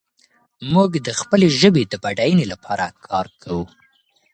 موږ 0.73 0.91
د 1.07 1.09
خپلې 1.19 1.47
ژبې 1.59 1.83
د 1.87 1.93
بډاینې 2.03 2.45
لپاره 2.53 2.85
کار 3.07 3.27
کوو. 3.41 3.63